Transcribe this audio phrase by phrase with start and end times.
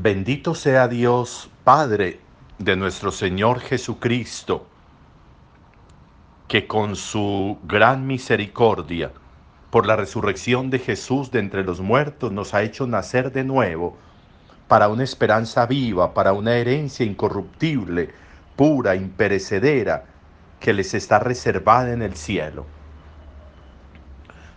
[0.00, 2.20] Bendito sea Dios, Padre
[2.56, 4.64] de nuestro Señor Jesucristo,
[6.46, 9.10] que con su gran misericordia,
[9.70, 13.96] por la resurrección de Jesús de entre los muertos, nos ha hecho nacer de nuevo
[14.68, 18.10] para una esperanza viva, para una herencia incorruptible,
[18.54, 20.04] pura, imperecedera,
[20.60, 22.66] que les está reservada en el cielo.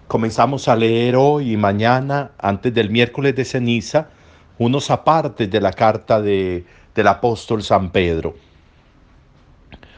[0.07, 4.09] Comenzamos a leer hoy y mañana, antes del miércoles de ceniza,
[4.61, 8.35] unos apartes de la carta de, del apóstol San Pedro.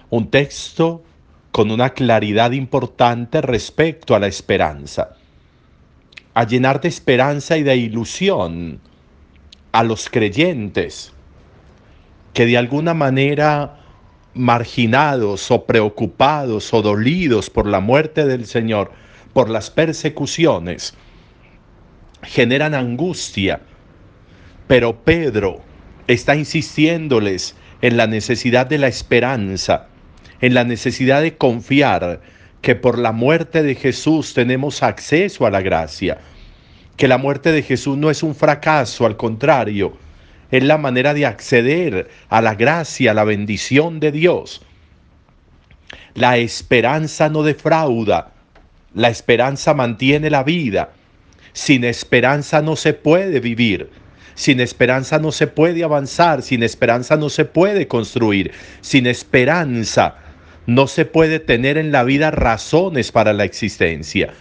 [0.10, 1.04] Un texto
[1.52, 5.18] con una claridad importante respecto a la esperanza,
[6.34, 8.80] a llenar de esperanza y de ilusión
[9.74, 11.12] a los creyentes
[12.34, 13.82] que de alguna manera
[14.34, 18.92] marginados o preocupados o dolidos por la muerte del Señor,
[19.34, 20.94] por las persecuciones,
[22.24, 23.60] generan angustia
[24.68, 25.62] pero Pedro
[26.08, 29.88] está insistiéndoles en la necesidad de la esperanza,
[30.42, 32.22] en la necesidad de confiar
[32.62, 36.20] que por la muerte de Jesús tenemos acceso a la gracia,
[36.96, 39.98] que la muerte de Jesús no es un fracaso, al contrario,
[40.52, 44.62] es la manera de acceder a la gracia, a la bendición de Dios.
[46.14, 48.34] La esperanza no defrauda,
[48.94, 50.92] la esperanza mantiene la vida.
[51.54, 53.90] Sin esperanza no se puede vivir.
[54.36, 60.16] Sin esperanza no se puede avanzar, sin esperanza no se puede construir, sin esperanza
[60.66, 64.34] no se puede tener en la vida razones para la existencia.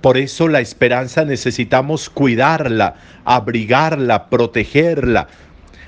[0.00, 5.28] Por eso la esperanza necesitamos cuidarla, abrigarla, protegerla.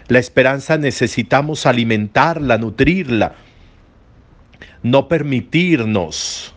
[0.09, 3.35] La esperanza necesitamos alimentarla, nutrirla.
[4.83, 6.55] No permitirnos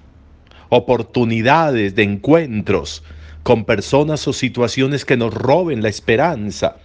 [0.70, 3.04] oportunidades de encuentros
[3.44, 6.78] con personas o situaciones que nos roben la esperanza,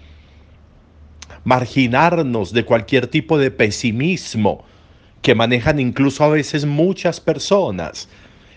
[1.45, 4.65] marginarnos de cualquier tipo de pesimismo
[5.23, 8.09] que manejan incluso a veces muchas personas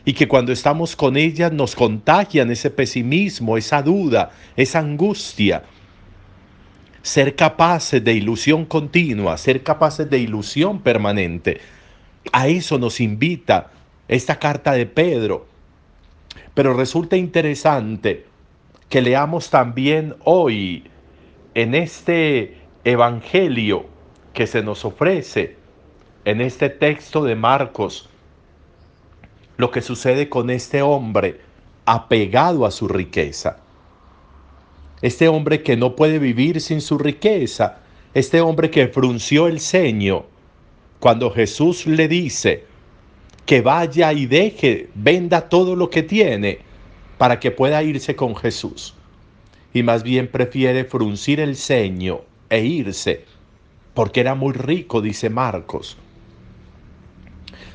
[0.04, 5.64] y que cuando estamos con ellas nos contagian ese pesimismo, esa duda, esa angustia.
[7.04, 11.62] Ser capaces de ilusión continua, ser capaces de ilusión permanente.
[12.32, 13.72] A eso nos invita
[14.08, 15.51] esta carta de Pedro
[16.54, 18.26] pero resulta interesante
[18.90, 20.84] que leamos también hoy
[21.54, 23.86] en este Evangelio
[24.34, 25.56] que se nos ofrece,
[26.26, 28.10] en este texto de Marcos,
[29.58, 31.42] lo que sucede con este hombre
[31.86, 33.58] apegado a su riqueza.
[35.02, 37.80] Este hombre que no puede vivir sin su riqueza,
[38.14, 40.26] este hombre que frunció el ceño
[41.00, 42.66] cuando Jesús le dice,
[43.46, 46.60] que vaya y deje, venda todo lo que tiene
[47.18, 48.94] para que pueda irse con Jesús.
[49.74, 53.26] Y más bien prefiere fruncir el ceño e irse,
[53.94, 55.98] porque era muy rico, dice Marcos.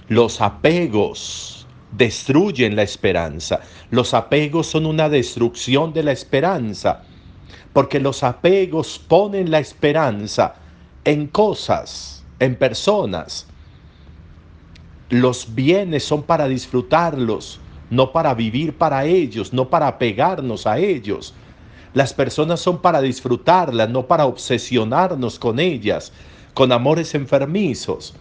[0.08, 3.60] Los apegos destruyen la esperanza.
[3.90, 7.02] Los apegos son una destrucción de la esperanza,
[7.72, 10.54] porque los apegos ponen la esperanza
[11.04, 13.46] en cosas, en personas,
[15.10, 21.34] los bienes son para disfrutarlos, no para vivir para ellos, no para apegarnos a ellos.
[21.94, 26.12] Las personas son para disfrutarlas, no para obsesionarnos con ellas,
[26.54, 28.14] con amores enfermizos.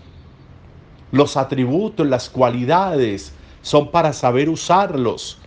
[1.11, 5.39] Los atributos, las cualidades son para saber usarlos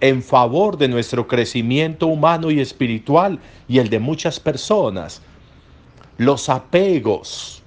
[0.00, 5.20] en favor de nuestro crecimiento humano y espiritual y el de muchas personas.
[6.16, 7.62] Los apegos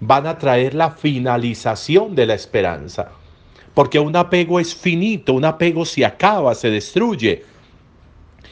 [0.00, 3.10] van a traer la finalización de la esperanza.
[3.74, 7.44] Porque un apego es finito, un apego se acaba, se destruye.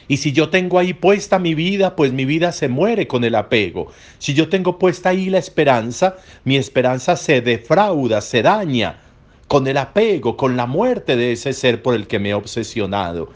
[0.07, 3.33] Y si yo tengo ahí puesta mi vida, pues mi vida se muere con el
[3.33, 3.91] apego.
[4.19, 9.01] Si yo tengo puesta ahí la esperanza, mi esperanza se defrauda, se daña
[9.47, 13.29] con el apego, con la muerte de ese ser por el que me he obsesionado.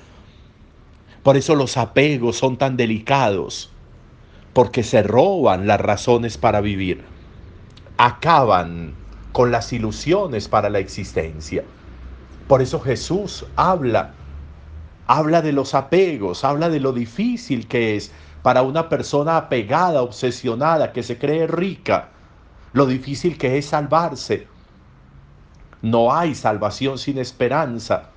[1.23, 3.71] Por eso los apegos son tan delicados,
[4.53, 7.03] porque se roban las razones para vivir
[7.99, 8.93] acaban
[9.33, 11.65] con las ilusiones para la existencia.
[12.47, 14.13] Por eso Jesús habla,
[15.05, 20.93] habla de los apegos, habla de lo difícil que es para una persona apegada, obsesionada,
[20.93, 22.07] que se cree rica,
[22.71, 24.47] lo difícil que es salvarse.
[25.81, 28.11] No hay salvación sin esperanza.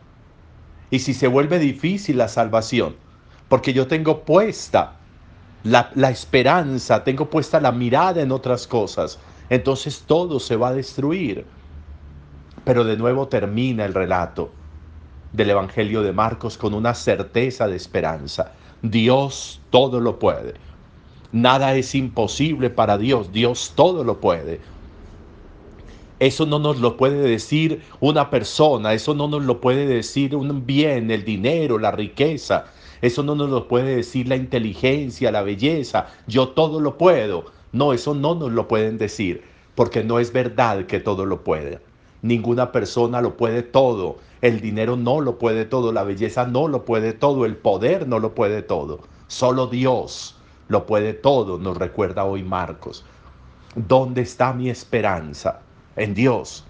[0.90, 2.94] Y si se vuelve difícil la salvación,
[3.48, 5.00] porque yo tengo puesta
[5.64, 9.18] la, la esperanza, tengo puesta la mirada en otras cosas,
[9.52, 11.44] entonces todo se va a destruir.
[12.64, 14.50] Pero de nuevo termina el relato
[15.30, 18.52] del Evangelio de Marcos con una certeza de esperanza.
[18.80, 20.54] Dios todo lo puede.
[21.32, 23.30] Nada es imposible para Dios.
[23.30, 24.62] Dios todo lo puede.
[26.18, 30.64] Eso no nos lo puede decir una persona, eso no nos lo puede decir un
[30.64, 32.66] bien, el dinero, la riqueza,
[33.02, 37.46] eso no nos lo puede decir la inteligencia, la belleza, yo todo lo puedo.
[37.72, 39.42] No, eso no nos lo pueden decir,
[39.74, 41.80] porque no es verdad que todo lo puede.
[42.20, 46.84] Ninguna persona lo puede todo, el dinero no lo puede todo, la belleza no lo
[46.84, 49.00] puede todo, el poder no lo puede todo.
[49.26, 50.36] Solo Dios
[50.68, 53.06] lo puede todo, nos recuerda hoy Marcos.
[53.74, 55.60] ¿Dónde está mi esperanza?
[55.96, 56.66] En Dios.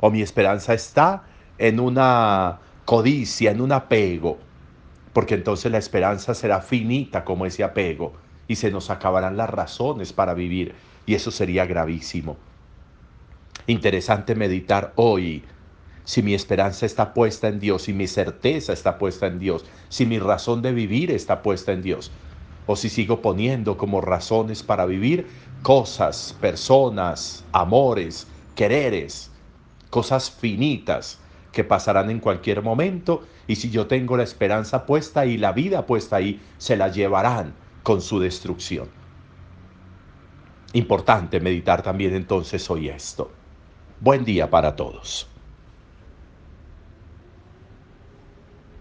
[0.00, 1.22] O mi esperanza está
[1.58, 4.38] en una codicia, en un apego,
[5.12, 8.12] porque entonces la esperanza será finita como ese apego
[8.48, 10.74] y se nos acabarán las razones para vivir.
[11.06, 12.36] Y eso sería gravísimo.
[13.66, 15.44] Interesante meditar hoy.
[16.04, 20.06] Si mi esperanza está puesta en Dios, si mi certeza está puesta en Dios, si
[20.06, 22.10] mi razón de vivir está puesta en Dios,
[22.66, 25.26] o si sigo poniendo como razones para vivir
[25.62, 29.30] cosas, personas, amores, quereres,
[29.90, 31.18] cosas finitas
[31.52, 35.84] que pasarán en cualquier momento y si yo tengo la esperanza puesta y la vida
[35.84, 38.94] puesta ahí, se la llevarán con su destrucción.
[40.72, 43.42] Importante meditar también entonces hoy esto.
[43.98, 45.37] Buen día para todos.